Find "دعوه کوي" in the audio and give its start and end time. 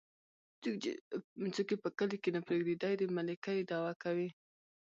3.69-4.29